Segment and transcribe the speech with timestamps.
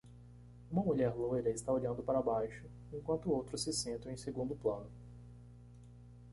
[0.71, 4.89] Uma mulher loira está olhando para baixo, enquanto outros se sentam em segundo plano.